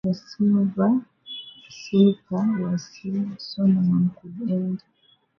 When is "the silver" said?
0.03-1.05